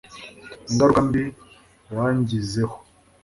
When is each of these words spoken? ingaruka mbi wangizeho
ingaruka 0.69 0.99
mbi 1.07 1.23
wangizeho 1.95 2.75